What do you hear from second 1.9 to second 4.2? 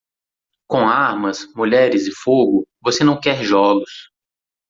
e fogo, você não quer jogos.